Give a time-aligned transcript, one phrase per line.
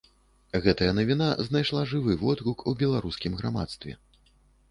[0.63, 3.91] Гэтая навіна знайшла жывы водгук у беларускім грамадстве.